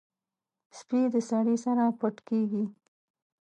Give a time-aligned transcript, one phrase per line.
[0.77, 2.63] سپي د سړي سره پټ کېږي.